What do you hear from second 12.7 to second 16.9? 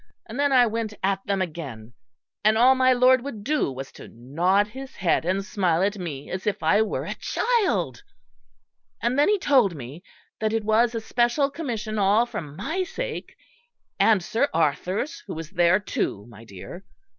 sake, and Sir Arthur's, who was there too, my dear....